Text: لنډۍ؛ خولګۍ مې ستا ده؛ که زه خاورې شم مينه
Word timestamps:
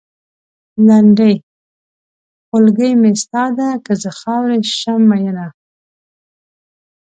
لنډۍ؛ 0.87 1.33
خولګۍ 2.47 2.91
مې 3.01 3.11
ستا 3.23 3.43
ده؛ 3.57 3.69
که 3.85 3.93
زه 4.01 4.09
خاورې 4.19 4.57
شم 4.79 5.01
مينه 5.09 5.47